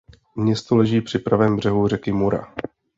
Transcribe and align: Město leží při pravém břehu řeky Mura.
Město 0.35 0.75
leží 0.75 1.01
při 1.01 1.19
pravém 1.19 1.55
břehu 1.55 1.87
řeky 1.87 2.11
Mura. 2.11 2.53